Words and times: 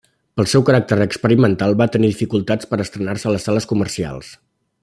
Pel 0.39 0.47
seu 0.53 0.63
caràcter 0.69 0.97
experimental, 1.05 1.77
va 1.83 1.89
tenir 1.97 2.11
dificultats 2.15 2.73
per 2.73 2.81
a 2.81 2.83
estrenar-se 2.89 3.29
a 3.31 3.35
les 3.37 3.49
sales 3.49 3.73
comercials. 3.75 4.37